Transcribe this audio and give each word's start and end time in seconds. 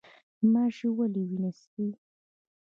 ماشی 0.51 0.87
ولې 0.97 1.21
وینه 1.29 1.51
څښي؟ 1.57 1.87